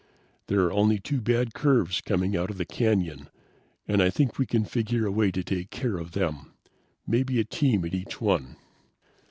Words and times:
There 0.47 0.61
are 0.61 0.71
only 0.73 0.97
two 0.97 1.21
bad 1.21 1.53
curves 1.53 2.01
coming 2.01 2.35
out 2.35 2.49
of 2.49 2.57
the 2.57 2.65
canyon, 2.65 3.29
and 3.87 4.01
I 4.01 4.09
think 4.09 4.39
we 4.39 4.47
can 4.47 4.65
figure 4.65 5.05
a 5.05 5.11
way 5.11 5.29
to 5.29 5.43
take 5.43 5.69
care 5.69 5.99
of 5.99 6.13
them. 6.13 6.53
Maybe 7.05 7.39
a 7.39 7.45
team 7.45 7.85
at 7.85 7.93
each 7.93 8.19
one. 8.19 8.55